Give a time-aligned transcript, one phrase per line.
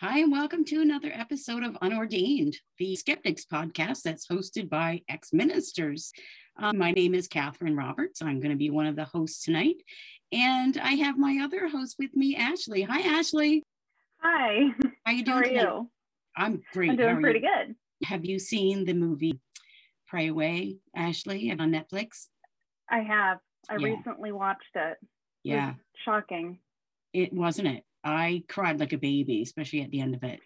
[0.00, 5.32] Hi, and welcome to another episode of Unordained, the Skeptics podcast that's hosted by ex
[5.32, 6.12] ministers.
[6.56, 8.22] Um, my name is Catherine Roberts.
[8.22, 9.76] I'm going to be one of the hosts tonight.
[10.32, 12.82] And I have my other host with me, Ashley.
[12.82, 13.64] Hi, Ashley.
[14.22, 14.68] Hi.
[15.04, 15.36] How you doing?
[15.36, 15.90] How are you?
[16.36, 16.90] I'm great.
[16.90, 17.48] I'm doing pretty you?
[17.48, 17.74] good.
[18.04, 19.40] Have you seen the movie
[20.06, 22.26] Pray Away, Ashley, and on Netflix?
[22.88, 23.38] I have.
[23.68, 23.86] I Yeah.
[23.96, 24.98] recently watched it.
[25.02, 25.08] It
[25.42, 25.74] Yeah,
[26.04, 26.60] shocking.
[27.12, 27.84] it wasn't it.
[28.04, 30.40] I cried like a baby, especially at the end of it.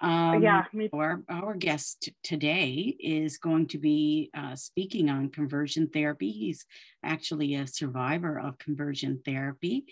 [0.00, 5.88] Um, yeah, me Our, our guest today is going to be uh, speaking on conversion
[5.88, 6.30] therapy.
[6.30, 6.66] He's
[7.02, 9.84] actually a survivor of conversion therapy.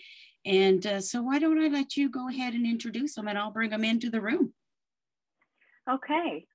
[0.45, 3.51] And uh, so, why don't I let you go ahead and introduce him and I'll
[3.51, 4.53] bring him into the room?
[5.89, 6.45] Okay.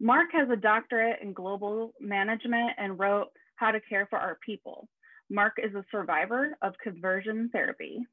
[0.00, 4.88] Mark has a doctorate in global management and wrote How to Care for Our People.
[5.30, 8.04] Mark is a survivor of conversion therapy.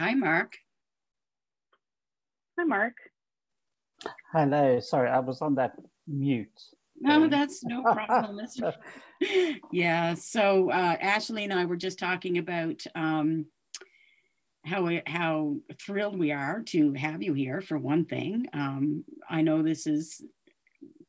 [0.00, 0.56] Hi, Mark.
[2.58, 2.94] Hi, Mark.
[4.32, 5.74] Hello, sorry, I was on that
[6.08, 6.48] mute.
[6.98, 8.38] No, that's no problem.
[8.38, 8.78] That's-
[9.70, 10.14] yeah.
[10.14, 13.44] So uh, Ashley and I were just talking about um,
[14.64, 17.60] how we- how thrilled we are to have you here.
[17.60, 20.24] For one thing, um, I know this is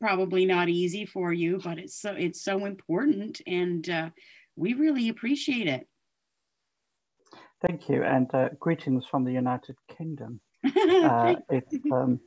[0.01, 4.09] probably not easy for you, but it's so it's so important, and uh,
[4.57, 5.87] we really appreciate it.
[7.67, 10.41] Thank you, and uh, greetings from the United Kingdom.
[11.03, 12.19] Uh, it's um,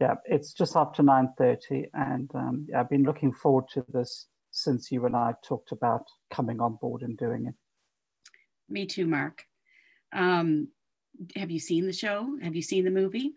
[0.00, 4.26] yeah, it's just after nine thirty, and um, yeah, I've been looking forward to this
[4.50, 7.54] since you and I talked about coming on board and doing it.
[8.68, 9.44] Me too, Mark.
[10.12, 10.68] Um,
[11.36, 12.38] have you seen the show?
[12.42, 13.34] Have you seen the movie?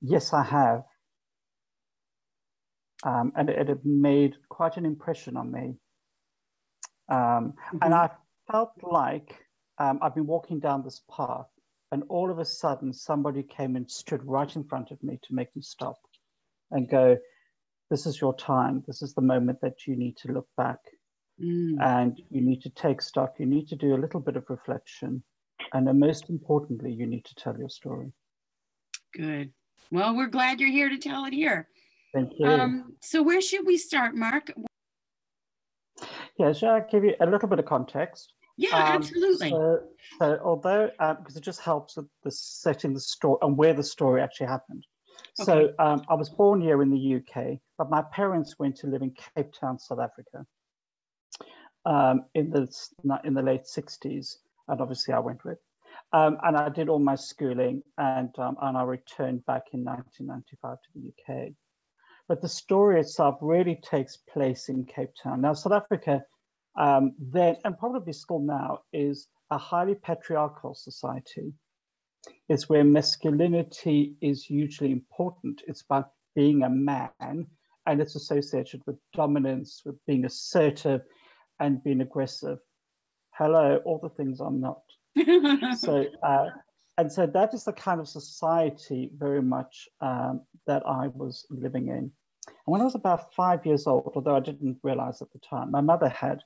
[0.00, 0.84] Yes, I have,
[3.04, 5.74] um, and it, it made quite an impression on me.
[7.10, 7.94] Um, And Mhm.
[7.94, 8.10] I
[8.50, 9.34] felt like
[9.78, 11.46] um, I've been walking down this path,
[11.92, 15.34] and all of a sudden, somebody came and stood right in front of me to
[15.34, 15.96] make me stop
[16.70, 17.16] and go,
[17.90, 18.82] This is your time.
[18.86, 20.78] This is the moment that you need to look back
[21.40, 21.76] Mm.
[21.80, 23.34] and you need to take stock.
[23.38, 25.22] You need to do a little bit of reflection.
[25.72, 28.12] And then, most importantly, you need to tell your story.
[29.14, 29.52] Good.
[29.92, 31.68] Well, we're glad you're here to tell it here.
[32.12, 32.46] Thank you.
[32.48, 34.52] Um, so where should we start, Mark?
[36.38, 38.32] yeah, shall I give you a little bit of context?
[38.58, 39.50] Yeah, Um, absolutely.
[39.50, 39.80] So,
[40.18, 44.20] so although, because it just helps with the setting the story and where the story
[44.20, 44.84] actually happened.
[45.34, 49.02] So um, I was born here in the UK, but my parents went to live
[49.02, 50.44] in Cape Town, South Africa,
[51.86, 52.68] um, in the
[53.22, 55.58] in the late '60s, and obviously I went with.
[56.12, 60.78] Um, and I did all my schooling, and um, and I returned back in 1995
[60.82, 61.52] to the UK.
[62.26, 65.40] But the story itself really takes place in Cape Town.
[65.40, 66.24] Now, South Africa
[66.78, 71.52] um, then, and probably still now, is a highly patriarchal society.
[72.48, 75.62] It's where masculinity is hugely important.
[75.66, 77.46] It's about being a man,
[77.86, 81.02] and it's associated with dominance, with being assertive,
[81.58, 82.58] and being aggressive.
[83.32, 84.82] Hello, all the things I'm not.
[85.78, 86.46] So, uh,
[86.96, 91.88] and so that is the kind of society very much um, that I was living
[91.88, 91.96] in.
[92.48, 95.70] And when I was about five years old, although I didn't realize at the time,
[95.70, 96.42] my mother had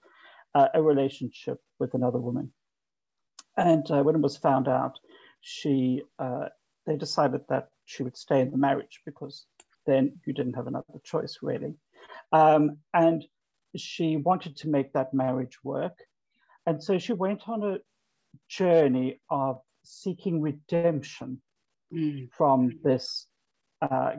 [0.54, 2.52] uh, a relationship with another woman.
[3.56, 4.98] And uh, when it was found out,
[5.40, 6.48] she uh,
[6.86, 9.46] they decided that she would stay in the marriage because
[9.86, 11.74] then you didn't have another choice, really.
[12.32, 13.24] Um, and
[13.76, 15.98] she wanted to make that marriage work.
[16.66, 17.78] And so she went on a
[18.48, 21.40] journey of seeking redemption
[21.92, 23.26] Mm, from this
[23.82, 24.12] uh,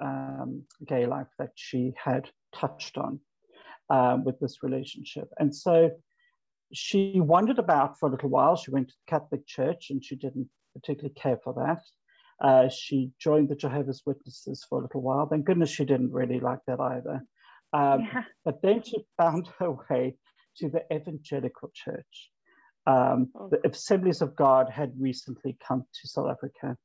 [0.00, 3.20] um, gay life that she had touched on
[3.90, 5.28] um, with this relationship.
[5.38, 5.90] And so
[6.72, 8.56] she wandered about for a little while.
[8.56, 11.82] She went to the Catholic Church and she didn't particularly care for that.
[12.46, 15.26] Uh, she joined the Jehovah's Witnesses for a little while.
[15.26, 17.22] Thank goodness she didn't really like that either.
[17.72, 18.22] Um, yeah.
[18.44, 20.16] but then she found her way
[20.58, 22.30] to the evangelical church.
[22.86, 23.48] Um, Oh.
[23.50, 26.76] the Assemblies of God had recently come to South Africa,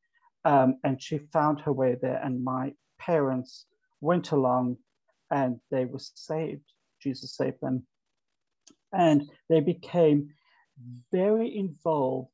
[0.44, 2.19] um, and she found her way there.
[2.22, 3.66] And my parents
[4.01, 4.77] went along,
[5.31, 6.73] and they were saved.
[7.03, 7.85] Jesus saved them,
[8.91, 10.29] and they became
[11.11, 12.29] very involved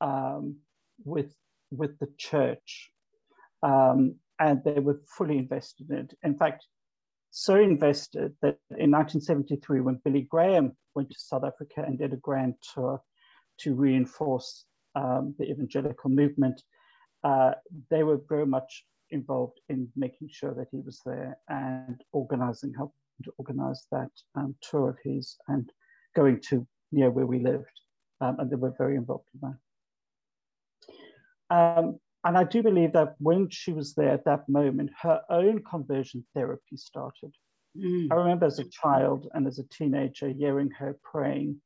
[0.00, 0.56] um,
[1.04, 1.34] with
[1.70, 2.90] with the church,
[3.62, 6.14] um, and they were fully invested in it.
[6.22, 6.66] In fact,
[7.30, 12.16] so invested that in 1973, when Billy Graham went to South Africa and did a
[12.16, 13.00] grand tour
[13.60, 14.64] to reinforce
[14.96, 16.60] um, the evangelical movement,
[17.22, 17.52] uh,
[17.90, 22.94] they were very much involved in making sure that he was there and organizing, helping
[23.24, 25.70] to organize that um, tour of his and
[26.14, 27.64] going to near where we lived.
[28.20, 29.56] Um, and they were very involved in that.
[31.50, 35.62] Um, and I do believe that when she was there at that moment, her own
[35.64, 37.32] conversion therapy started.
[37.76, 38.08] Mm.
[38.10, 41.60] I remember as a child and as a teenager hearing her praying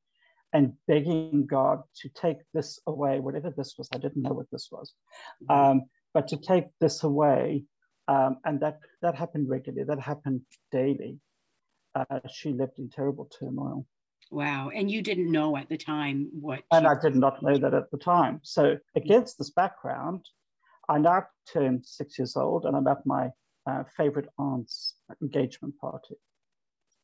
[0.52, 3.88] and begging God to take this away, whatever this was.
[3.92, 4.92] I didn't know what this was,
[5.42, 5.54] mm.
[5.54, 7.64] um, but to take this away.
[8.06, 11.18] Um, and that, that happened regularly, that happened daily.
[11.94, 13.87] Uh, she lived in terrible turmoil.
[14.31, 14.70] Wow.
[14.75, 16.62] And you didn't know at the time what.
[16.73, 18.41] And I did not know that at the time.
[18.43, 20.25] So, against this background,
[20.88, 23.31] I now turned six years old and I'm at my
[23.67, 26.17] uh, favorite aunt's engagement party.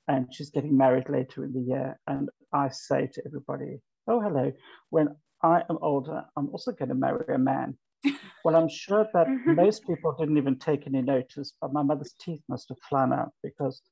[0.09, 2.01] And she's getting married later in the year.
[2.07, 4.53] And I say to everybody, Oh, hello.
[4.89, 7.79] When I am older, I'm also going to marry a man.
[8.45, 12.43] well, I'm sure that most people didn't even take any notice, but my mother's teeth
[12.49, 13.83] must have flown out because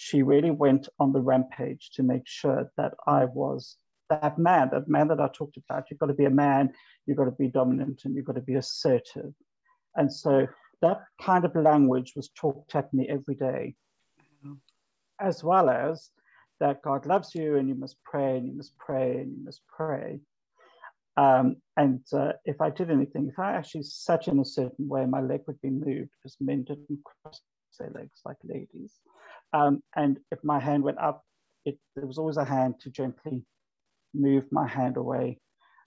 [0.00, 3.76] she really went on the rampage to make sure that I was
[4.08, 5.90] that man, that man that I talked about.
[5.90, 6.72] You've got to be a man,
[7.04, 9.34] you've got to be dominant, and you've got to be assertive.
[9.96, 10.46] And so
[10.82, 13.74] that kind of language was talked at me every day,
[14.20, 14.52] mm-hmm.
[15.18, 16.10] as well as
[16.60, 19.62] that God loves you and you must pray and you must pray and you must
[19.66, 20.20] pray.
[21.16, 25.06] Um, and uh, if I did anything, if I actually sat in a certain way,
[25.06, 27.40] my leg would be moved because men didn't cross
[27.78, 28.92] their legs like ladies.
[29.52, 31.24] Um, and if my hand went up,
[31.64, 33.44] it, there was always a hand to gently
[34.14, 35.38] move my hand away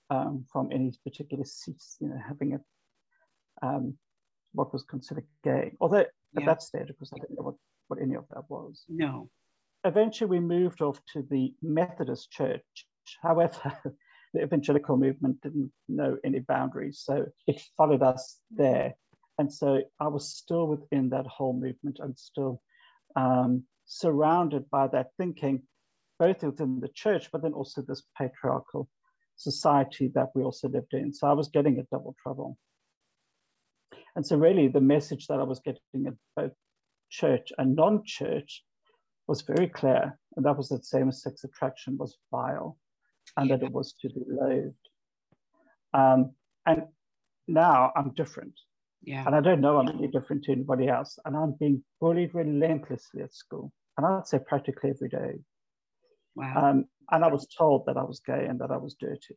[0.10, 2.60] um, from any particular seats, you know, having a
[3.66, 3.98] um,
[4.54, 5.74] what was considered gay.
[5.80, 6.42] Although yeah.
[6.42, 7.56] at that stage, of course, I didn't know what,
[7.88, 8.84] what any of that was.
[8.90, 9.30] No.
[9.84, 12.64] Eventually, we moved off to the Methodist Church.
[13.22, 13.74] However,
[14.34, 18.96] the evangelical movement didn't know any boundaries, so it followed us there.
[19.38, 22.62] And so I was still within that whole movement and still
[23.16, 25.64] um, surrounded by that thinking,
[26.20, 28.90] both within the church, but then also this patriarchal
[29.36, 31.14] society that we also lived in.
[31.14, 32.58] So I was getting a double trouble.
[34.16, 36.52] And so, really, the message that I was getting at both
[37.10, 38.64] church and non church
[39.28, 40.18] was very clear.
[40.36, 42.78] And that was that same sex attraction was vile
[43.38, 44.76] and that it was to be loathed.
[45.94, 46.32] Um,
[46.66, 46.84] and
[47.48, 48.54] now I'm different.
[49.04, 49.24] Yeah.
[49.26, 51.18] And I don't know I'm any different to anybody else.
[51.26, 53.72] And I'm being bullied relentlessly at school.
[53.98, 55.40] And I'd say practically every day.
[56.36, 56.70] Wow.
[56.70, 59.36] Um, and I was told that I was gay and that I was dirty.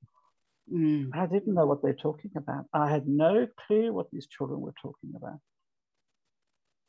[0.72, 1.11] Mm.
[1.14, 2.64] I didn't know what they're talking about.
[2.72, 5.40] I had no clue what these children were talking about,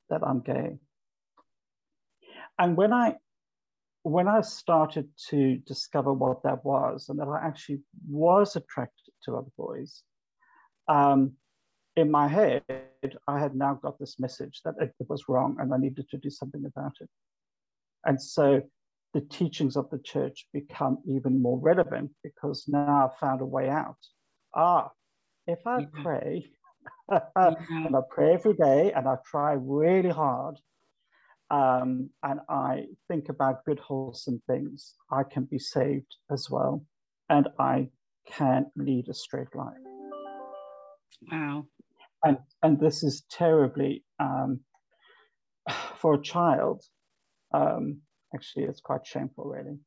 [0.10, 0.78] that I'm gay.
[2.58, 3.16] And when I
[4.04, 9.36] when I started to discover what that was and that I actually was attracted to
[9.36, 10.04] other boys,
[10.88, 11.34] um,
[11.96, 12.64] in my head,
[13.28, 16.30] I had now got this message that it was wrong and I needed to do
[16.30, 17.10] something about it.
[18.06, 18.62] And so
[19.14, 23.70] the teachings of the church become even more relevant because now I've found a way
[23.70, 23.98] out.
[24.54, 24.92] Ah,
[25.48, 26.04] if I yeah.
[26.04, 26.52] pray,
[27.10, 27.20] yeah.
[27.36, 30.58] and I pray every day and I try really hard,
[31.50, 36.84] um, and I think about good, wholesome things, I can be saved as well.
[37.30, 37.90] And I
[38.28, 39.78] can lead a straight life.
[41.32, 41.68] Wow.
[42.26, 44.60] And, and this is terribly, um,
[45.98, 46.84] for a child,
[47.54, 48.02] um,
[48.34, 49.78] actually it's quite shameful really.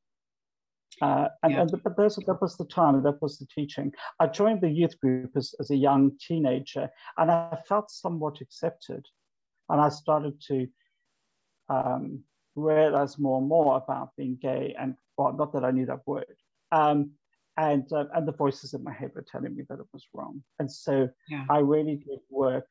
[1.02, 1.60] Uh, and, yeah.
[1.60, 3.92] and but those, that was the time that was the teaching.
[4.18, 9.04] I joined the youth group as, as a young teenager and i felt somewhat accepted.
[9.68, 10.66] And i started to
[11.68, 12.24] um,
[12.56, 16.36] realize more and more about being gay and well not that i knew that word.
[16.72, 17.12] Um,
[17.58, 20.42] and uh, and the voices in my head were telling me that it was wrong
[20.58, 21.44] and so yeah.
[21.50, 22.66] i really did work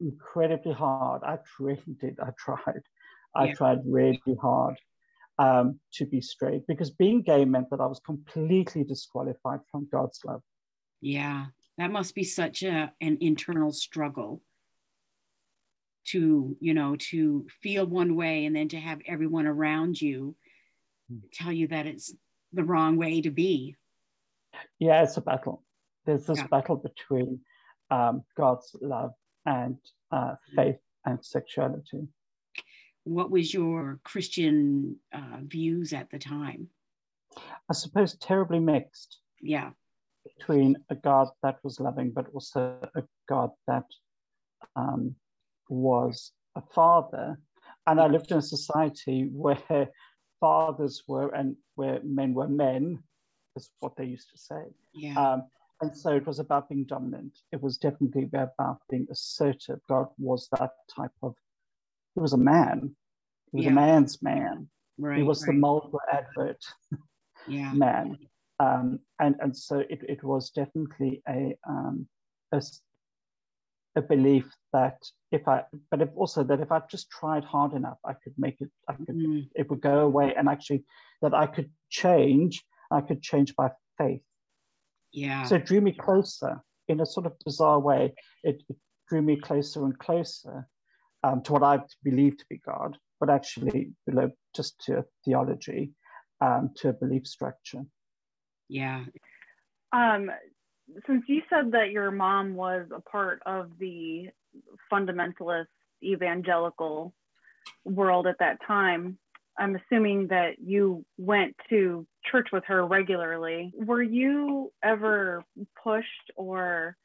[0.00, 2.82] incredibly hard i really did i tried
[3.36, 3.54] i yeah.
[3.54, 4.76] tried really hard
[5.38, 10.20] um, to be straight because being gay meant that I was completely disqualified from God's
[10.24, 10.42] love.
[11.00, 11.46] Yeah,
[11.78, 14.42] that must be such a an internal struggle
[16.04, 20.34] to you know to feel one way and then to have everyone around you
[21.10, 21.18] hmm.
[21.32, 22.14] tell you that it's
[22.52, 23.76] the wrong way to be.
[24.78, 25.62] Yeah, it's a battle.
[26.06, 26.46] There's this yeah.
[26.48, 27.40] battle between
[27.90, 29.12] um, God's love
[29.46, 29.78] and
[30.10, 32.08] uh, faith and sexuality
[33.04, 36.68] what was your Christian uh, views at the time?
[37.36, 39.18] I suppose terribly mixed.
[39.40, 39.70] Yeah.
[40.38, 43.86] Between a God that was loving, but also a God that
[44.76, 45.16] um,
[45.68, 47.38] was a father.
[47.86, 49.88] And I lived in a society where
[50.40, 53.02] fathers were and where men were men,
[53.56, 54.62] is what they used to say.
[54.94, 55.18] Yeah.
[55.18, 55.44] Um,
[55.80, 57.36] and so it was about being dominant.
[57.50, 59.80] It was definitely about being assertive.
[59.88, 61.34] God was that type of
[62.14, 62.94] he was a man.
[63.50, 63.72] He was yeah.
[63.72, 64.68] a man's man.
[64.98, 65.54] Right, he was right.
[65.54, 66.62] the Marlboro advert
[67.48, 67.72] yeah.
[67.72, 68.18] man.
[68.60, 72.06] Um, and, and so it, it was definitely a, um,
[72.52, 72.62] a,
[73.96, 74.98] a belief that
[75.32, 78.60] if I, but if also that if I just tried hard enough, I could make
[78.60, 79.48] it, I could, mm.
[79.54, 80.84] it would go away and actually
[81.22, 84.22] that I could change, I could change by faith.
[85.12, 85.44] Yeah.
[85.44, 88.14] So it drew me closer in a sort of bizarre way.
[88.42, 88.76] It, it
[89.08, 90.66] drew me closer and closer
[91.22, 95.92] um, to what I believed to be God, but actually below just to theology,
[96.40, 97.84] um, to a belief structure.
[98.68, 99.04] Yeah.
[99.92, 100.30] Um,
[101.06, 104.28] since you said that your mom was a part of the
[104.90, 105.66] fundamentalist
[106.02, 107.14] evangelical
[107.84, 109.18] world at that time,
[109.58, 113.72] I'm assuming that you went to church with her regularly.
[113.74, 115.44] Were you ever
[115.82, 116.96] pushed or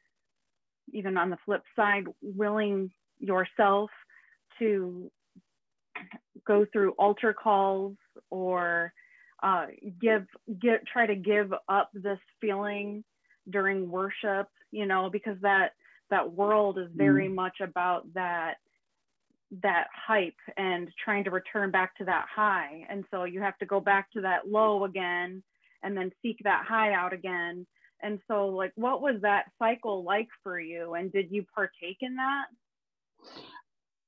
[0.92, 3.90] even on the flip side, willing yourself
[4.58, 5.10] to
[6.46, 7.96] go through altar calls
[8.30, 8.92] or
[9.42, 9.66] uh,
[10.00, 10.26] give
[10.60, 13.04] get try to give up this feeling
[13.50, 15.72] during worship you know because that
[16.10, 17.34] that world is very mm.
[17.34, 18.54] much about that
[19.62, 22.84] that hype and trying to return back to that high.
[22.88, 25.42] And so you have to go back to that low again
[25.82, 27.66] and then seek that high out again.
[28.02, 30.94] And so like what was that cycle like for you?
[30.94, 32.44] And did you partake in that?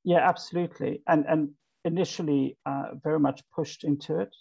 [0.05, 1.03] Yeah absolutely.
[1.07, 1.51] And and
[1.85, 4.35] initially uh, very much pushed into it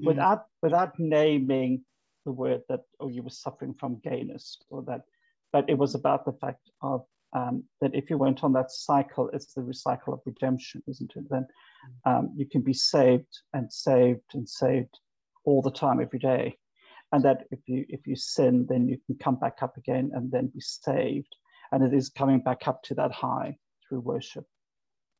[0.00, 0.06] mm.
[0.06, 1.82] without without naming
[2.26, 5.02] the word that oh you were suffering from gayness or that
[5.52, 9.30] but it was about the fact of um, that if you went on that cycle
[9.32, 11.24] it's the recycle of redemption isn't it?
[11.30, 11.46] Then
[12.04, 14.98] um, you can be saved and saved and saved
[15.44, 16.56] all the time every day.
[17.12, 20.30] And that if you if you sin then you can come back up again and
[20.30, 21.34] then be saved.
[21.72, 23.56] And it is coming back up to that high
[23.88, 24.46] through worship.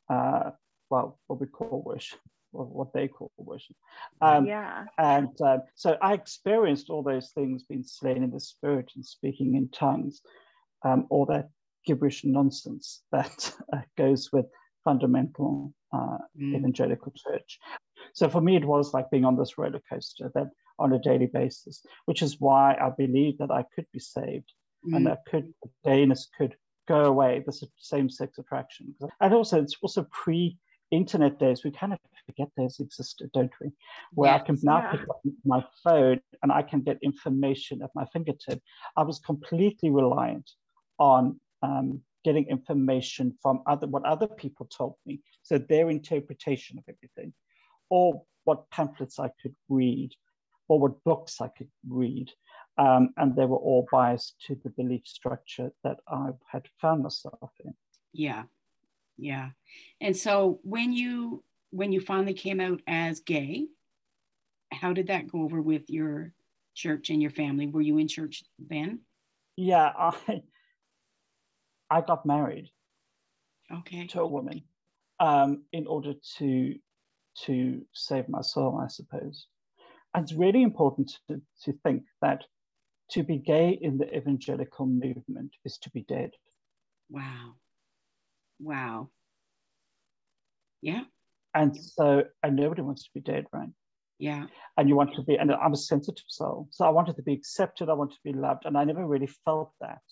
[0.09, 0.51] Uh,
[0.91, 2.21] well what we call worship
[2.55, 3.77] or what they call worship.
[4.21, 4.85] Um, yeah.
[4.97, 9.57] And uh, so I experienced all those things being slain in the spirit and speaking
[9.57, 10.21] in tongues,
[10.85, 11.51] um, all that
[11.85, 14.47] gibberish nonsense that uh, goes with
[14.85, 16.57] fundamental uh, mm.
[16.57, 17.59] evangelical church.
[18.13, 21.27] So for me, it was like being on this roller coaster that on a daily
[21.27, 24.53] basis, which is why I believed that I could be saved
[24.87, 24.97] mm.
[24.97, 25.53] and that could
[25.85, 28.95] gayness could go away, the same sex attraction.
[29.21, 30.59] And also, it's also pre
[30.91, 33.73] internet days, we kind of forget those existed, don't we?
[34.13, 34.91] Where yes, I can now yeah.
[34.93, 38.61] pick up my phone and I can get information at my fingertip.
[38.97, 40.51] I was completely reliant
[40.99, 46.85] on um, getting information from other what other people told me, so their interpretation of
[46.89, 47.33] everything,
[47.91, 50.11] or what pamphlets I could read,
[50.69, 52.31] or what books I could read.
[52.77, 57.53] Um, and they were all biased to the belief structure that I had found myself
[57.65, 57.73] in.
[58.13, 58.45] Yeah,
[59.17, 59.51] yeah.
[60.01, 63.67] And so when you when you finally came out as gay
[64.75, 66.33] how did that go over with your
[66.75, 67.67] church and your family?
[67.67, 69.01] Were you in church then?
[69.57, 70.43] Yeah i
[71.91, 72.71] i got married
[73.73, 74.63] okay to a woman
[75.21, 76.75] um, in order to
[77.37, 79.47] to save my soul i suppose
[80.15, 82.45] and it's really important to, to think that
[83.11, 86.31] to be gay in the evangelical movement is to be dead
[87.11, 87.55] wow
[88.61, 89.11] Wow.
[90.81, 91.03] Yeah.
[91.55, 93.69] And so, and nobody wants to be dead, right?
[94.19, 94.47] Yeah.
[94.77, 96.69] And you want to be, and I'm a sensitive soul.
[96.71, 98.65] So I wanted to be accepted, I wanted to be loved.
[98.65, 100.03] And I never really felt that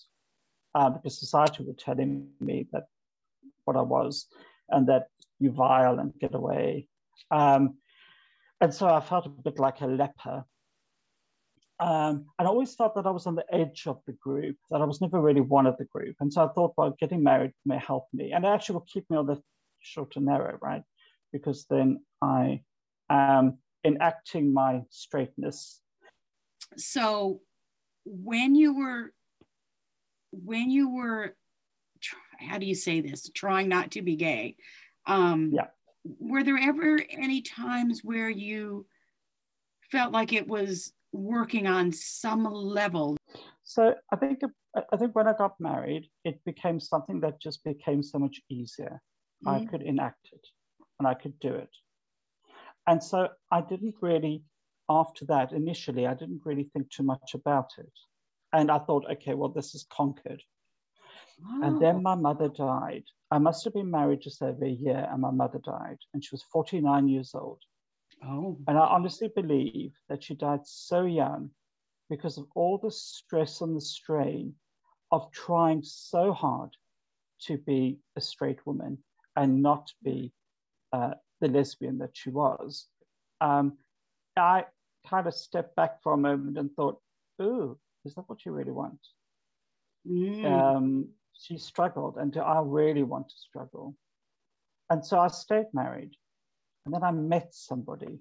[0.75, 2.85] uh, because society was telling me that
[3.65, 4.27] what I was
[4.69, 6.89] and that you vile and get away.
[7.31, 7.77] Um,
[8.61, 10.45] and so I felt a bit like a leper
[11.83, 14.81] um, and I always felt that I was on the edge of the group, that
[14.81, 16.15] I was never really one of the group.
[16.21, 18.31] And so I thought, well, getting married may help me.
[18.31, 19.43] And it actually will keep me on the
[19.81, 20.83] short and narrow, right?
[21.33, 22.63] Because then I
[23.11, 25.81] am enacting my straightness.
[26.77, 27.41] So
[28.05, 29.13] when you were,
[30.33, 31.37] when you were,
[32.41, 33.31] how do you say this?
[33.35, 34.57] Trying not to be gay.
[35.07, 35.67] Um, yeah.
[36.19, 38.87] Were there ever any times where you
[39.91, 43.17] felt like it was working on some level?
[43.63, 44.41] So I think
[44.91, 49.01] I think when I got married, it became something that just became so much easier.
[49.47, 49.49] Mm-hmm.
[49.49, 50.45] I could enact it,
[50.99, 51.71] and I could do it.
[52.87, 54.43] And so I didn't really,
[54.89, 57.93] after that, initially, I didn't really think too much about it.
[58.53, 60.43] And I thought, okay, well, this is conquered.
[61.63, 63.05] And then my mother died.
[63.31, 66.29] I must have been married just over a year, and my mother died, and she
[66.33, 67.61] was 49 years old.
[68.25, 68.59] Oh.
[68.69, 71.51] And I honestly believe that she died so young
[72.09, 74.55] because of all the stress and the strain
[75.11, 76.71] of trying so hard
[77.47, 78.99] to be a straight woman
[79.35, 80.33] and not be
[80.93, 82.87] uh, the lesbian that she was.
[83.41, 83.79] Um,
[84.37, 84.67] I
[85.09, 87.01] kind of stepped back for a moment and thought,
[87.41, 88.99] ooh, is that what you really want?
[90.09, 90.45] Mm.
[90.45, 93.97] Um, she struggled, and do I really want to struggle?
[94.91, 96.13] And so I stayed married.
[96.85, 98.19] And then I met somebody.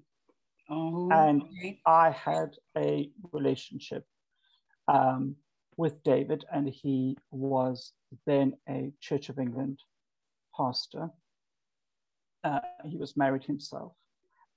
[0.70, 1.82] Oh, and okay.
[1.86, 4.06] I had a relationship
[4.88, 5.36] um,
[5.78, 7.94] with David, and he was
[8.26, 9.80] then a Church of England
[10.56, 11.10] pastor.
[12.44, 13.94] Uh, he was married himself,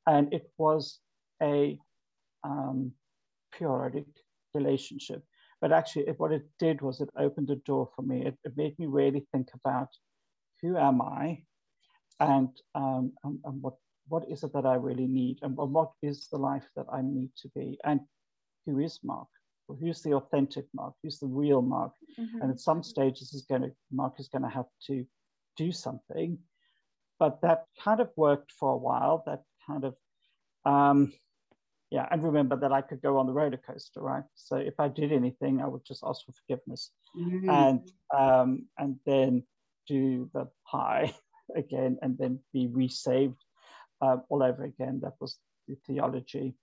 [0.06, 1.00] and it was
[1.42, 1.78] a
[2.44, 2.92] um,
[3.52, 4.06] periodic
[4.54, 5.22] relationship.
[5.60, 8.26] But actually, it, what it did was it opened a door for me.
[8.26, 9.88] It, it made me really think about
[10.60, 11.42] who am I,
[12.20, 13.74] and, um, and, and what
[14.08, 17.30] what is it that I really need, and what is the life that I need
[17.38, 18.00] to be, and
[18.66, 19.28] who is Mark?
[19.66, 20.94] Well, who's the authentic Mark?
[21.02, 21.92] Who's the real Mark?
[22.20, 22.42] Mm-hmm.
[22.42, 25.06] And at some stages, is going to Mark is going to have to
[25.56, 26.38] do something.
[27.18, 29.22] But that kind of worked for a while.
[29.26, 29.94] That kind of
[30.66, 31.12] um,
[31.94, 34.24] yeah, and remember that I could go on the roller coaster, right?
[34.34, 37.48] So if I did anything, I would just ask for forgiveness, mm-hmm.
[37.48, 39.44] and um, and then
[39.86, 41.14] do the high
[41.56, 43.40] again, and then be resaved
[44.02, 45.02] uh, all over again.
[45.04, 46.56] That was the theology.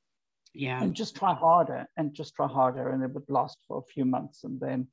[0.53, 3.93] Yeah, and just try harder, and just try harder, and it would last for a
[3.93, 4.87] few months, and then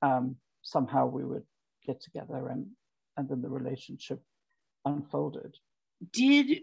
[0.00, 1.44] um, somehow we would
[1.86, 2.64] get together, and
[3.18, 4.22] and then the relationship
[4.86, 5.54] unfolded.
[6.14, 6.62] Did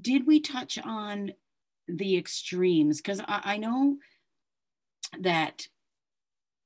[0.00, 1.32] did we touch on
[1.88, 3.96] the extremes because I, I, know
[5.20, 5.66] that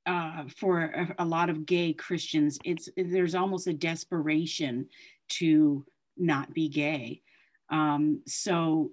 [0.06, 4.88] uh, for a, a, lot of gay Christians, it's there's almost a desperation
[5.28, 5.84] to
[6.16, 7.22] not be gay.
[7.70, 8.90] Um, so,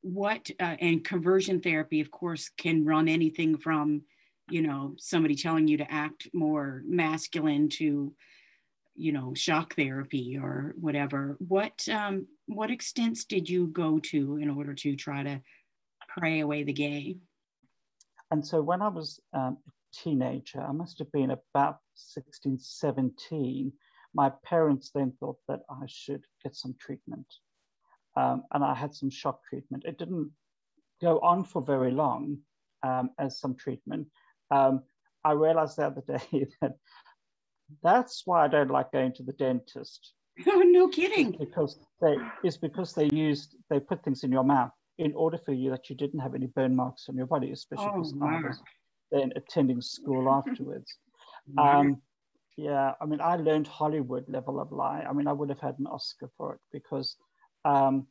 [0.00, 4.02] what uh, and conversion therapy, of course, can run anything from
[4.48, 8.12] you know somebody telling you to act more masculine to
[8.94, 14.50] you know shock therapy or whatever what um what extents did you go to in
[14.50, 15.40] order to try to
[16.16, 17.16] pray away the gay?
[18.30, 23.72] And so when i was um, a teenager i must have been about 16 17
[24.14, 27.26] my parents then thought that i should get some treatment.
[28.16, 29.84] Um, and i had some shock treatment.
[29.86, 30.30] It didn't
[31.00, 32.38] go on for very long
[32.82, 34.08] um, as some treatment.
[34.50, 34.82] Um,
[35.24, 36.76] I realized the other day that
[37.82, 40.12] that's why I don't like going to the dentist.
[40.46, 41.34] Oh, no kidding.
[41.34, 45.38] It's because they it's because they used they put things in your mouth in order
[45.38, 48.14] for you that you didn't have any burn marks on your body, especially oh, because
[48.20, 48.62] I was
[49.12, 50.94] then attending school afterwards.
[51.58, 52.02] Um,
[52.56, 55.04] yeah, I mean, I learned Hollywood level of lie.
[55.08, 57.16] I mean, I would have had an Oscar for it because
[57.64, 58.06] um,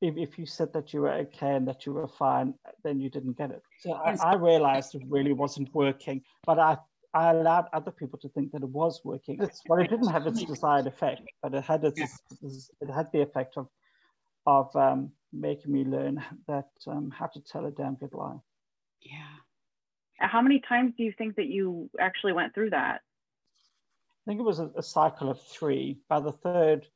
[0.00, 3.10] if, if you said that you were okay and that you were fine, then you
[3.10, 3.62] didn't get it.
[3.80, 6.78] So I, I realized it really wasn't working, but I
[7.12, 9.38] I allowed other people to think that it was working.
[9.40, 12.00] It's, well, it didn't have its desired effect, but it had its,
[12.80, 13.68] it had the effect of
[14.46, 18.38] of um, making me learn that um, how to tell a damn good lie.
[19.02, 19.18] Yeah.
[20.18, 23.00] How many times do you think that you actually went through that?
[23.02, 25.98] I think it was a, a cycle of three.
[26.08, 26.86] By the third,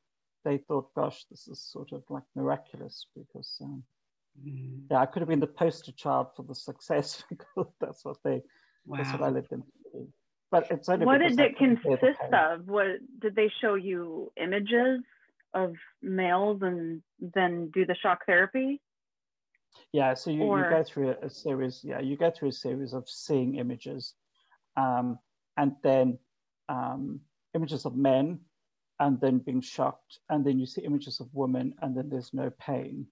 [0.44, 3.82] they thought, "Gosh, this is sort of like miraculous," because um,
[4.40, 4.82] mm.
[4.90, 8.42] yeah, I could have been the poster child for the success because that's what they
[8.86, 8.98] Wow.
[8.98, 9.62] That's what I lived in.
[10.50, 12.68] But it's what did it consist of?
[12.68, 12.86] What
[13.18, 15.00] did they show you images
[15.52, 18.80] of males and then do the shock therapy?
[19.92, 20.58] Yeah, so you, or...
[20.58, 21.80] you go through a, a, series.
[21.82, 24.14] Yeah, you go through a series of seeing images,
[24.76, 25.18] um,
[25.56, 26.18] and then
[26.68, 27.20] um,
[27.54, 28.40] images of men,
[29.00, 32.50] and then being shocked, and then you see images of women, and then there's no
[32.60, 33.06] pain,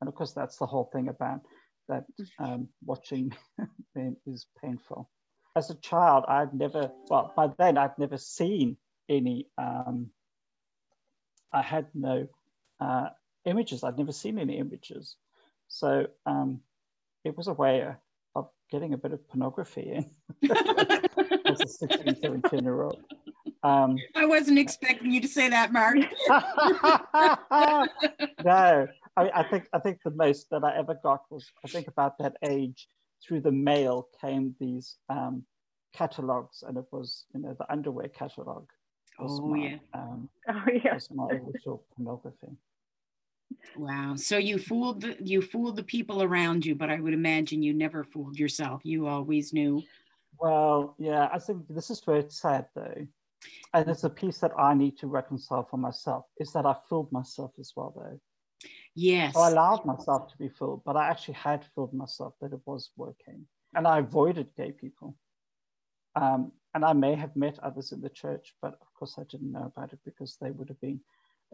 [0.00, 1.40] and of course that's the whole thing about
[1.88, 2.04] that
[2.38, 3.32] um, watching
[4.26, 5.10] is painful.
[5.54, 8.76] As a child, I'd never, well, by then I'd never seen
[9.08, 10.10] any, um,
[11.52, 12.28] I had no
[12.80, 13.08] uh,
[13.44, 13.84] images.
[13.84, 15.16] I'd never seen any images.
[15.68, 16.60] So um,
[17.24, 17.82] it was a way
[18.34, 20.10] of getting a bit of pornography in
[21.46, 23.00] as a 16, 17 year old.
[23.62, 25.96] Um, I wasn't expecting you to say that, Mark.
[28.44, 31.86] no, I, I think I think the most that I ever got was I think
[31.86, 32.88] about that age
[33.26, 35.44] through the mail came these um,
[35.92, 38.68] catalogs, and it was you know the underwear catalog.
[39.18, 39.76] Oh my, yeah.
[39.94, 40.94] Um, oh yeah.
[40.94, 42.56] Was my initial pornography.
[43.76, 44.14] Wow.
[44.16, 47.74] So you fooled the, you fooled the people around you, but I would imagine you
[47.74, 48.80] never fooled yourself.
[48.84, 49.82] You always knew.
[50.38, 51.28] Well, yeah.
[51.32, 53.06] I think this is where it's sad though,
[53.74, 56.24] and it's a piece that I need to reconcile for myself.
[56.38, 58.18] Is that I fooled myself as well though.
[58.94, 59.34] Yes.
[59.34, 62.60] So I allowed myself to be fooled, but I actually had fooled myself that it
[62.66, 63.46] was working.
[63.74, 65.16] And I avoided gay people.
[66.14, 69.52] Um, and I may have met others in the church, but of course I didn't
[69.52, 71.00] know about it because they would have been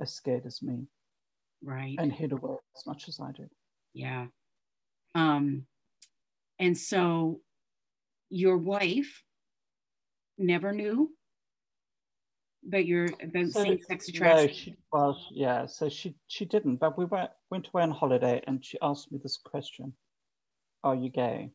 [0.01, 0.87] as scared as me.
[1.62, 1.96] Right.
[1.98, 3.51] And hid away as much as I did.
[3.92, 4.27] Yeah.
[5.14, 5.66] Um,
[6.59, 7.40] and so
[8.31, 9.22] your wife
[10.37, 11.11] never knew
[12.69, 14.21] about your about So, same-sex attraction?
[14.21, 14.75] No, attraction?
[14.75, 15.67] she, well, yeah.
[15.67, 16.77] So she she didn't.
[16.77, 19.93] But we went went away on holiday, and she asked me this question:
[20.85, 21.51] "Are you gay?"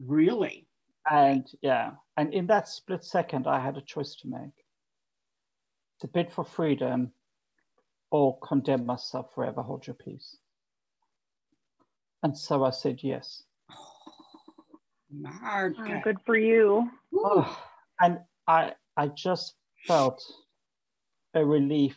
[0.00, 0.66] Really?
[1.10, 4.64] And yeah, and in that split second, I had a choice to make:
[6.00, 7.12] to bid for freedom,
[8.10, 9.62] or condemn myself forever.
[9.62, 10.36] Hold your peace.
[12.22, 13.42] And so I said yes.
[15.10, 15.74] Mark.
[15.78, 16.90] Oh, good for you.
[17.14, 17.58] Oh,
[18.00, 19.54] and I I just
[19.86, 20.20] felt
[21.32, 21.96] a relief,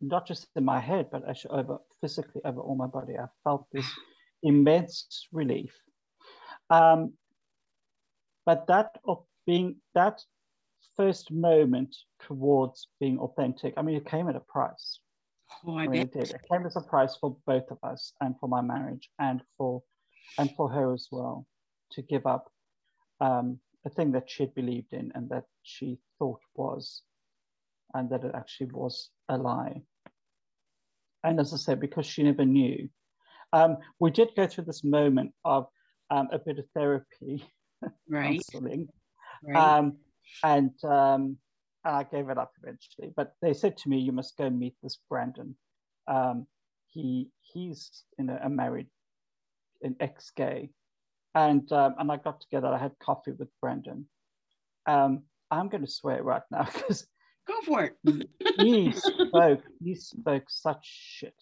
[0.00, 3.18] not just in my head, but actually over physically over all my body.
[3.18, 3.86] I felt this
[4.42, 5.72] immense relief.
[6.70, 7.12] Um,
[8.46, 10.22] but that of being that
[10.96, 11.94] first moment
[12.26, 14.98] towards being authentic, I mean, it came at a price.
[15.66, 16.16] Oh, I I mean, bet.
[16.16, 16.30] it did.
[16.36, 19.82] It came as a price for both of us, and for my marriage, and for
[20.38, 21.46] and for her as well,
[21.92, 22.50] to give up
[23.20, 27.02] um, a thing that she had believed in and that she thought was,
[27.94, 29.82] and that it actually was a lie.
[31.24, 32.88] And as I said, because she never knew,
[33.52, 35.66] um, we did go through this moment of
[36.10, 37.44] um, a bit of therapy,
[38.08, 38.24] Right.
[38.24, 38.88] counseling,
[39.42, 39.56] Right.
[39.56, 39.98] um,
[40.42, 41.36] and um,
[41.84, 43.12] I gave it up eventually.
[43.14, 45.56] But they said to me, "You must go meet this Brandon.
[46.06, 46.46] Um,
[46.88, 48.88] he he's you know a married,
[49.82, 50.70] an ex-gay,
[51.34, 52.68] and um, and I got together.
[52.68, 54.06] I had coffee with Brandon.
[54.86, 57.06] Um, I'm going to swear right now because
[57.46, 58.28] Go for it.
[58.58, 61.34] he spoke he spoke such shit.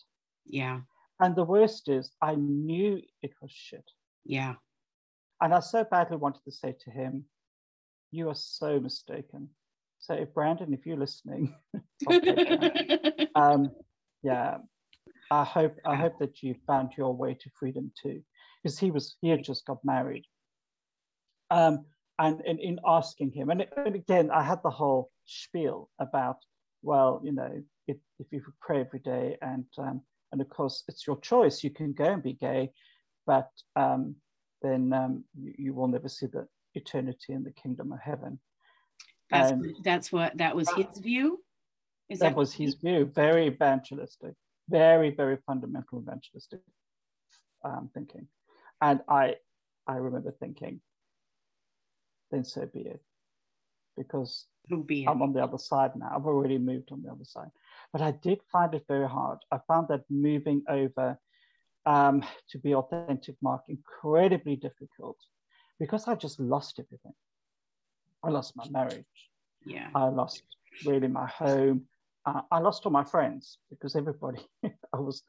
[0.47, 0.81] Yeah.
[1.21, 3.85] And the worst is, I knew it was shit.
[4.25, 4.55] Yeah.
[5.43, 7.25] And I so badly wanted to say to him,
[8.11, 9.51] You are so mistaken.
[9.99, 11.55] So, if Brandon, if you're listening,
[12.11, 13.71] okay, um,
[14.23, 14.59] yeah,
[15.31, 18.23] I hope I hope that you found your way to freedom too,
[18.63, 20.25] because he was he had just got married.
[21.51, 21.85] Um,
[22.19, 26.37] and in, in asking him, and, and again, I had the whole spiel about,
[26.83, 31.07] well, you know, if, if you pray every day, and um, and of course it's
[31.07, 32.71] your choice, you can go and be gay,
[33.27, 34.15] but um,
[34.63, 38.39] then um, you, you will never see the eternity in the kingdom of heaven.
[39.31, 41.43] That's And- that's what that was his view.
[42.09, 44.35] Is that was his view, very evangelistic,
[44.69, 46.61] very, very fundamental evangelistic
[47.65, 48.27] um, thinking.
[48.81, 49.37] And I,
[49.87, 50.81] I remember thinking,
[52.31, 53.03] then so be it,
[53.97, 54.47] because
[54.87, 55.07] be?
[55.07, 56.13] I'm on the other side now.
[56.15, 57.51] I've already moved on the other side.
[57.93, 59.39] But I did find it very hard.
[59.51, 61.19] I found that moving over
[61.87, 65.17] um, to be authentic, Mark, incredibly difficult
[65.79, 67.15] because I just lost everything.
[68.23, 69.05] I lost my marriage.
[69.65, 69.89] Yeah.
[69.95, 70.43] I lost
[70.85, 71.83] really my home.
[72.27, 75.23] Uh, I lost all my friends because everybody, I was,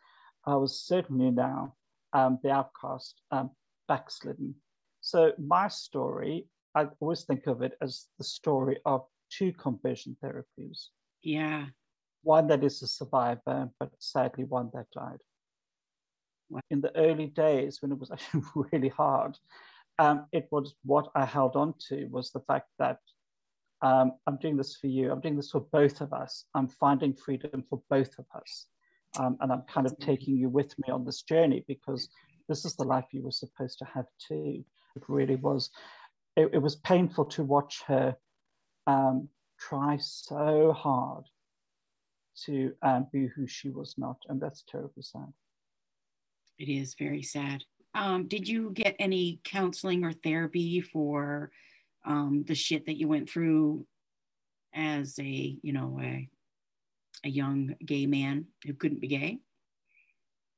[0.46, 1.76] I was certainly now
[2.14, 3.52] um, the outcast, um,
[3.88, 4.56] backslidden.
[5.02, 10.88] So my story, I always think of it as the story of two conversion therapies.
[11.24, 11.68] Yeah.
[12.24, 15.20] One that is a survivor, but sadly one that died.
[16.70, 19.38] In the early days, when it was actually really hard,
[20.00, 23.00] um, it was what I held on to was the fact that
[23.82, 25.12] um, I'm doing this for you.
[25.12, 26.46] I'm doing this for both of us.
[26.54, 28.68] I'm finding freedom for both of us.
[29.18, 32.10] Um, and I'm kind of taking you with me on this journey because
[32.48, 34.64] this is the life you were supposed to have too.
[34.96, 35.70] It really was.
[36.36, 38.16] It, it was painful to watch her
[38.88, 39.28] um,
[39.60, 41.26] try so hard
[42.46, 44.18] to um, be who she was not.
[44.28, 45.34] And that's terribly sad.
[46.58, 47.64] It is very sad.
[47.94, 51.52] Um, did you get any counseling or therapy for
[52.06, 53.86] um, the shit that you went through
[54.74, 56.30] as a, you know, a,
[57.24, 59.40] a young gay man who couldn't be gay?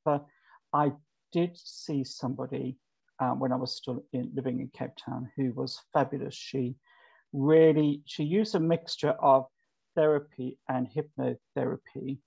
[0.06, 0.26] But
[0.74, 0.94] I
[1.32, 2.78] did see somebody
[3.20, 6.36] um, when I was still in, living in Cape Town who was fabulous.
[6.36, 6.76] She
[7.32, 9.46] really she used a mixture of
[9.96, 12.18] therapy and hypnotherapy,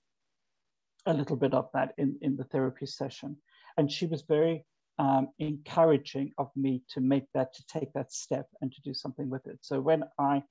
[1.05, 3.37] a little bit of that in, in the therapy session.
[3.77, 4.65] And she was very
[4.99, 9.29] um, encouraging of me to make that, to take that step and to do something
[9.29, 9.59] with it.
[9.61, 10.43] So when I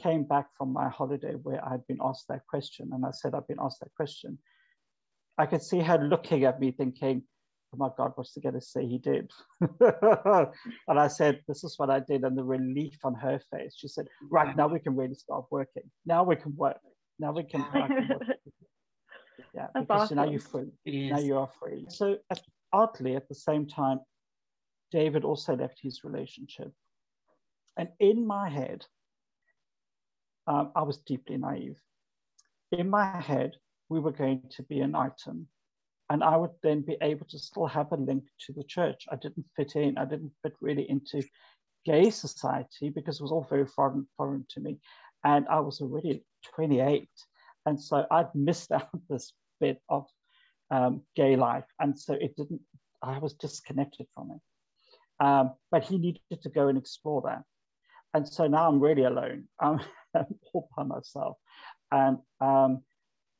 [0.00, 3.48] came back from my holiday where I'd been asked that question, and I said, I've
[3.48, 4.38] been asked that question,
[5.38, 7.22] I could see her looking at me thinking,
[7.74, 9.30] oh my God, what's he going to say he did?
[9.60, 12.22] and I said, this is what I did.
[12.22, 15.84] And the relief on her face, she said, right, now we can really start working.
[16.04, 16.78] Now we can work.
[17.18, 18.18] Now we can, can.
[19.54, 20.68] Yeah, That's because now you're free.
[20.84, 21.84] It Now you are free.
[21.88, 22.40] So at,
[22.72, 24.00] oddly, at the same time,
[24.90, 26.72] David also left his relationship.
[27.76, 28.86] And in my head,
[30.46, 31.80] um, I was deeply naive.
[32.72, 33.52] In my head,
[33.88, 35.48] we were going to be an item
[36.12, 39.06] and I would then be able to still have a link to the church.
[39.10, 39.96] I didn't fit in.
[39.96, 41.22] I didn't fit really into
[41.86, 44.78] gay society because it was all very foreign, foreign to me.
[45.24, 46.22] And I was already
[46.54, 47.08] 28.
[47.64, 50.04] And so I'd missed out this bit of
[50.70, 51.64] um, gay life.
[51.80, 52.60] And so it didn't,
[53.02, 55.24] I was disconnected from it.
[55.24, 57.42] Um, but he needed to go and explore that.
[58.12, 59.48] And so now I'm really alone.
[59.58, 59.80] I'm
[60.52, 61.36] all by myself.
[61.90, 62.82] And, um,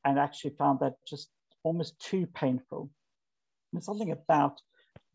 [0.05, 1.31] and actually found that just
[1.63, 2.91] almost too painful.
[3.73, 4.61] There's something about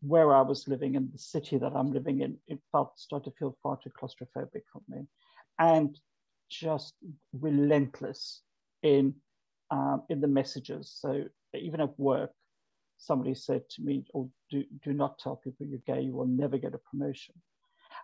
[0.00, 3.36] where I was living in the city that I'm living in, it felt started to
[3.36, 5.06] feel far too claustrophobic for me.
[5.58, 5.98] And
[6.48, 6.94] just
[7.32, 8.42] relentless
[8.82, 9.14] in
[9.70, 10.96] um, in the messages.
[10.98, 12.30] So even at work,
[12.96, 16.02] somebody said to me, "Oh, do, do not tell people you're gay.
[16.02, 17.34] You will never get a promotion."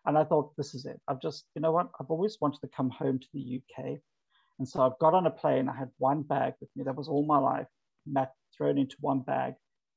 [0.06, 1.00] And I thought, this is it.
[1.08, 1.88] I've just, you know what?
[1.98, 3.98] I've always wanted to come home to the UK,
[4.58, 5.68] and so I've got on a plane.
[5.68, 6.84] I had one bag with me.
[6.84, 7.66] That was all my life
[8.06, 9.54] mat thrown into one bag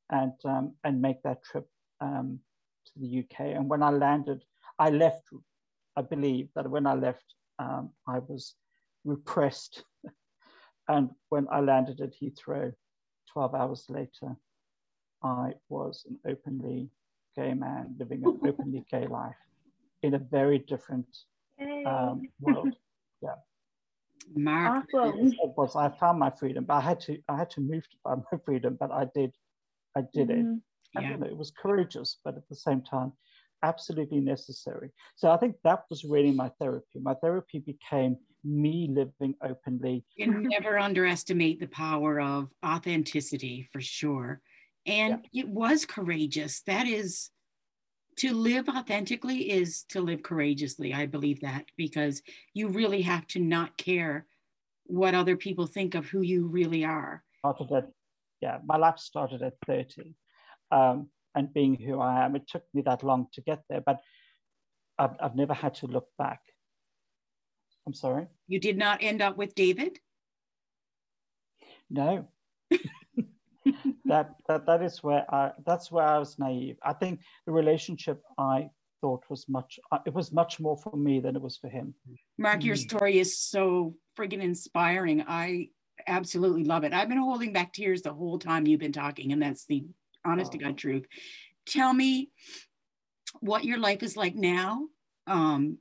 [0.10, 1.68] and, um, and make that trip
[2.02, 2.40] um,
[2.86, 3.56] to the UK.
[3.56, 4.44] And when I landed,
[4.80, 5.24] I left,
[5.96, 7.26] I believe that when I left,
[7.60, 8.56] um, I was
[9.04, 9.84] repressed.
[10.88, 12.72] and when I landed at Heathrow
[13.34, 14.36] 12 hours later,
[15.24, 16.90] I was an openly
[17.36, 19.36] gay man living an openly gay life
[20.04, 21.08] in a very different
[21.86, 22.74] um, world.
[23.20, 23.30] Yeah.
[24.36, 24.86] Mark.
[24.94, 25.32] Awesome.
[25.42, 27.98] It was I found my freedom, but I had to I had to move to
[28.04, 29.32] find my freedom, but I did
[29.96, 30.32] I did Mhm.
[30.32, 30.38] it.
[30.38, 31.10] And, Yeah.
[31.12, 33.12] you know, it was courageous, but at the same time,
[33.64, 34.92] absolutely necessary.
[35.16, 37.00] So I think that was really my therapy.
[37.00, 40.06] My therapy became me living openly.
[40.16, 44.42] You never underestimate the power of authenticity for sure.
[44.86, 46.62] And it was courageous.
[46.62, 47.32] That is
[48.18, 50.94] to live authentically is to live courageously.
[50.94, 52.22] I believe that because
[52.54, 54.26] you really have to not care
[54.86, 57.24] what other people think of who you really are.
[57.40, 57.90] Started at,
[58.42, 60.16] yeah, my life started at 30.
[60.72, 64.00] Um, and being who I am, it took me that long to get there, but
[64.98, 66.40] I've, I've never had to look back.
[67.86, 68.26] I'm sorry?
[68.48, 70.00] You did not end up with David.
[71.90, 72.28] No.
[74.06, 76.78] that, that that is where I that's where I was naive.
[76.84, 78.70] I think the relationship I
[79.02, 81.94] thought was much uh, it was much more for me than it was for him.
[82.38, 82.90] Mark, your Mm.
[82.90, 85.24] story is so friggin' inspiring.
[85.28, 85.70] I
[86.08, 86.94] absolutely love it.
[86.94, 89.86] I've been holding back tears the whole time you've been talking, and that's the
[90.26, 90.62] honest to Oh.
[90.68, 91.06] God truth.
[91.66, 92.32] Tell me
[93.42, 94.88] what your life is like now.
[95.28, 95.78] Um,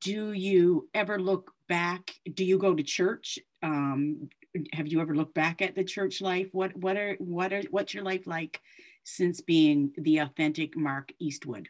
[0.00, 2.10] do you ever look back?
[2.32, 3.38] Do you go to church?
[3.62, 4.28] Um,
[4.72, 6.48] have you ever looked back at the church life?
[6.52, 8.60] What what are what are what's your life like
[9.04, 11.68] since being the authentic Mark Eastwood?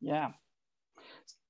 [0.00, 0.32] Yeah.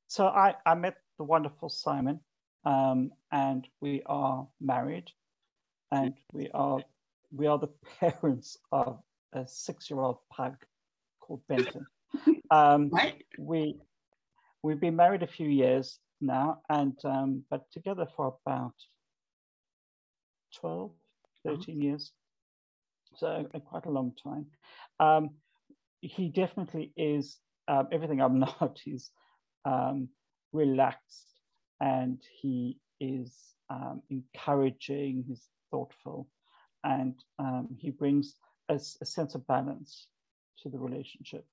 [0.07, 2.21] So I, I met the wonderful Simon,
[2.65, 5.11] um, and we are married,
[5.91, 6.81] and we are
[7.33, 7.71] we are the
[8.01, 9.01] parents of
[9.33, 10.57] a six-year-old pug
[11.21, 11.87] called Benton.
[12.51, 13.15] Um, What?
[13.37, 13.77] we
[14.63, 18.75] we've been married a few years now, and um, but together for about
[20.61, 20.91] 12,
[21.45, 22.13] 13 years.
[23.17, 24.47] So uh, quite a long time.
[25.01, 25.31] Um,
[26.01, 27.39] he definitely is
[27.69, 28.79] um, everything I'm not.
[28.85, 29.11] He's
[29.65, 30.09] um,
[30.53, 31.27] relaxed
[31.81, 33.35] and he is
[33.71, 36.29] um, encouraging, he's thoughtful,
[36.85, 38.35] and um, he brings
[38.69, 40.09] a sense of balance
[40.63, 41.45] to the relationship.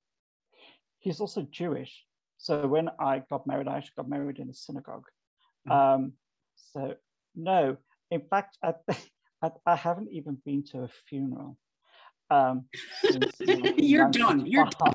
[1.00, 2.06] He's also Jewish.
[2.38, 5.06] So when I got married, I actually got married in a synagogue.
[5.70, 6.13] Um,
[6.56, 6.96] so
[7.36, 7.78] no,
[8.13, 8.73] in fact, I,
[9.41, 11.58] I, I haven't even been to a funeral.
[12.30, 12.65] Um,
[13.12, 13.32] since
[13.78, 14.45] You're done.
[14.45, 14.93] You're done.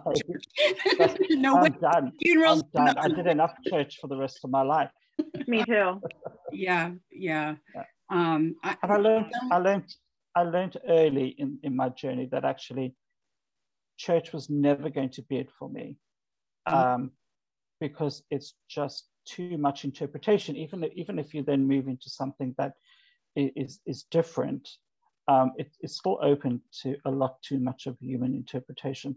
[0.98, 1.38] 1995.
[1.38, 1.70] no I'm way.
[1.80, 2.12] done.
[2.22, 2.62] Funerals.
[2.76, 2.98] I'm done.
[2.98, 4.90] I did enough church for the rest of my life.
[5.46, 6.00] Me too.
[6.52, 7.56] Yeah, yeah.
[7.74, 7.84] Yeah.
[8.10, 9.94] Um, I, And I learned, I learned,
[10.34, 12.94] I learned early in, in my journey that actually
[13.98, 15.96] church was never going to be it for me.
[16.68, 16.74] Mm.
[16.94, 17.10] Um,
[17.80, 20.56] because it's just too much interpretation.
[20.56, 22.87] Even if, even if you then move into something that i-
[23.56, 24.68] is is different,
[25.28, 29.16] um, it, it's still open to a lot too much of human interpretation.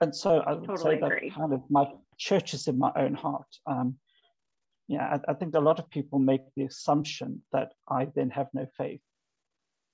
[0.00, 1.30] And so I would Totally say that agree.
[1.30, 1.86] kind of my
[2.18, 3.46] church is in my own heart.
[3.66, 3.96] Um,
[4.88, 8.48] yeah, I, I think a lot of people make the assumption that I then have
[8.54, 9.02] no faith.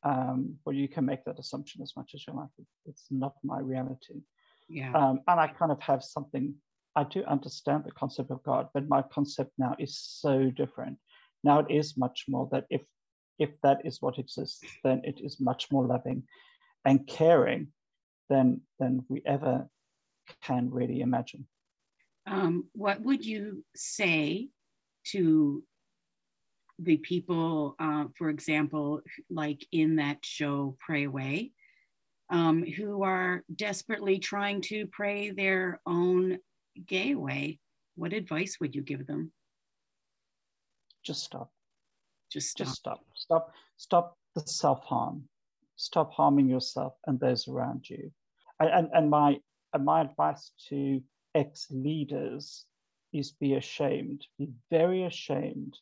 [0.04, 2.48] Um, well, you can make that assumption as much as you like.
[2.86, 4.22] It's not my reality.
[4.68, 4.92] yeah.
[4.92, 6.54] Um, and I kind of have something,
[6.94, 10.98] I do understand the concept of God, but my concept now is so different.
[11.42, 12.82] Now it is much more that if
[13.38, 16.22] if that is what exists, then it is much more loving
[16.84, 17.68] and caring
[18.28, 19.68] than than we ever
[20.42, 21.46] can really imagine.
[22.26, 24.48] Um, what would you say
[25.12, 25.62] to
[26.78, 31.52] the people, uh, for example, like in that show, Pray Away,
[32.28, 36.38] um, who are desperately trying to pray their own
[36.84, 37.60] gay way?
[37.94, 39.32] What advice would you give them?
[41.04, 41.50] Just stop.
[42.30, 42.66] Just stop.
[42.66, 43.00] Just stop.
[43.14, 43.52] Stop.
[43.76, 45.24] Stop the self harm.
[45.76, 48.10] Stop harming yourself and those around you.
[48.60, 49.38] And, and, and my
[49.72, 51.02] and my advice to
[51.34, 52.64] ex leaders
[53.12, 55.76] is be ashamed, be very ashamed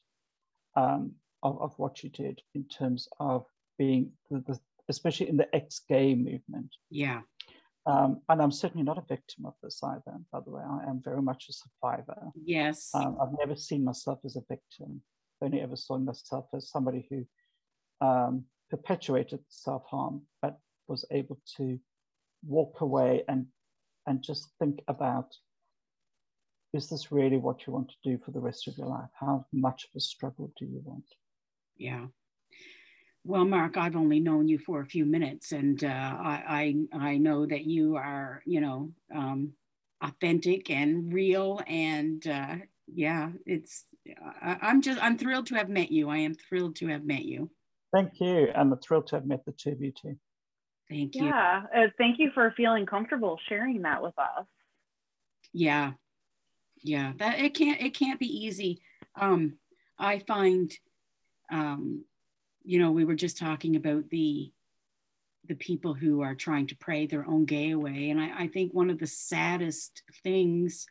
[0.77, 3.47] um, of, of what you did in terms of
[3.79, 6.75] being the, the especially in the ex-gay movement.
[6.91, 7.21] Yeah.
[7.87, 10.63] Um, and I'm certainly not a victim of this either, by the way.
[10.63, 12.31] I am very much a survivor.
[12.35, 12.91] Yes.
[12.95, 15.03] Um, I've never seen myself as a victim.
[15.43, 21.79] Only ever saw myself as somebody who um, perpetuated self-harm, but was able to
[22.47, 23.47] walk away and
[24.07, 25.35] and just think about
[26.75, 29.09] is this really what you want to do for the rest of your life?
[29.19, 31.05] How much of a struggle do you want?
[31.77, 32.07] Yeah.
[33.23, 37.17] Well, Mark, I've only known you for a few minutes, and uh, I, I, I
[37.17, 39.53] know that you are, you know, um,
[40.03, 42.57] authentic and real, and uh,
[42.93, 43.85] yeah, it's.
[44.43, 46.11] I, I'm just I'm thrilled to have met you.
[46.11, 47.51] I am thrilled to have met you.
[47.95, 50.17] Thank you, and I'm thrilled to have met the two of you too.
[50.89, 51.27] Thank you.
[51.27, 54.47] Yeah, uh, thank you for feeling comfortable sharing that with us.
[55.53, 55.93] Yeah,
[56.83, 57.13] yeah.
[57.19, 58.83] That it can't it can't be easy.
[59.19, 59.55] Um,
[59.99, 60.73] I find,
[61.51, 62.05] um,
[62.65, 64.53] you know, we were just talking about the
[65.47, 68.75] the people who are trying to pray their own gay away, and I, I think
[68.75, 70.87] one of the saddest things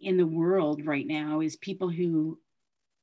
[0.00, 2.38] in the world right now is people who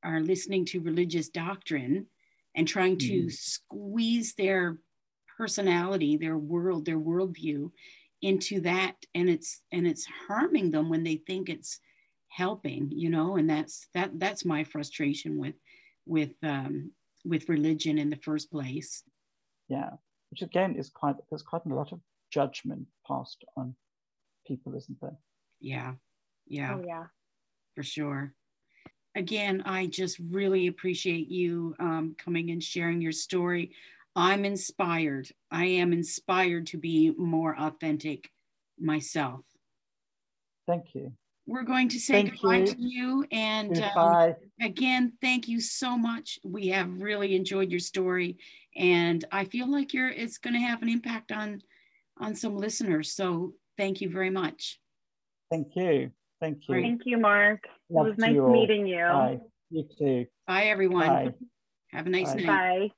[0.04, 2.06] are listening to religious doctrine
[2.54, 3.32] and trying to mm.
[3.32, 4.78] squeeze their
[5.36, 7.70] personality, their world, their worldview
[8.22, 8.94] into that.
[9.14, 11.80] And it's and it's harming them when they think it's
[12.30, 15.54] helping you know and that's that that's my frustration with
[16.04, 16.92] with um
[17.24, 19.02] with religion in the first place.
[19.68, 19.90] Yeah
[20.30, 23.74] which again is quite there's quite a lot of judgment passed on
[24.46, 25.18] people isn't there?
[25.60, 25.94] Yeah
[26.50, 27.04] yeah oh, yeah
[27.74, 28.32] for sure
[29.14, 33.72] again i just really appreciate you um, coming and sharing your story
[34.18, 35.28] I'm inspired.
[35.48, 38.32] I am inspired to be more authentic
[38.76, 39.44] myself.
[40.66, 41.12] Thank you.
[41.46, 42.66] We're going to say thank goodbye you.
[42.66, 43.26] to you.
[43.30, 46.40] And um, again, thank you so much.
[46.44, 48.38] We have really enjoyed your story.
[48.76, 51.62] And I feel like you're it's going to have an impact on
[52.20, 53.14] on some listeners.
[53.14, 54.80] So thank you very much.
[55.48, 56.10] Thank you.
[56.40, 56.74] Thank you.
[56.80, 57.64] Thank you, Mark.
[57.90, 59.04] Love it was nice you meeting you.
[59.04, 59.38] Bye.
[59.70, 60.26] You too.
[60.46, 61.06] Bye, everyone.
[61.06, 61.34] Bye.
[61.88, 62.40] Have a nice Bye.
[62.42, 62.46] night.
[62.46, 62.88] Bye.